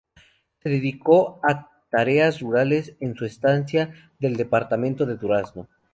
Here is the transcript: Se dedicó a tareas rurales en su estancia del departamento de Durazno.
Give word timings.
Se 0.63 0.67
dedicó 0.69 1.39
a 1.47 1.69
tareas 1.91 2.39
rurales 2.41 2.95
en 3.01 3.13
su 3.15 3.23
estancia 3.25 3.93
del 4.19 4.35
departamento 4.35 5.05
de 5.05 5.15
Durazno. 5.15 5.67